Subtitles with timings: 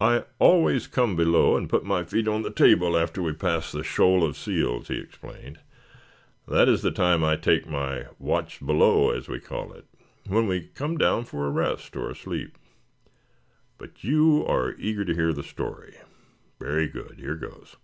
[0.00, 3.84] "I always come below and put my feet on the table after we pass the
[3.84, 5.60] Shoal of Seals," he explained.
[6.48, 9.84] "That is the time I take my 'watch below,' as we call it,
[10.28, 12.56] when we come down for a rest or a sleep.
[13.76, 15.96] But you are eager to hear the story.
[16.58, 17.16] Very good.
[17.18, 17.76] Here goes.